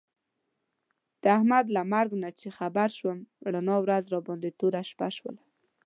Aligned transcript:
د 1.21 1.23
احمد 1.37 1.65
له 1.75 1.81
مرګ 1.93 2.11
نه 2.23 2.29
چې 2.39 2.47
خبر 2.57 2.87
شوم، 2.97 3.19
رڼا 3.53 3.75
ورځ 3.83 4.03
راباندې 4.13 4.49
توره 4.59 4.81
شپه 4.89 5.07
شوله. 5.17 5.41